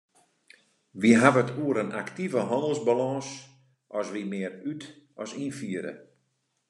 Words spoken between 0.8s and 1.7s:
Wy hawwe it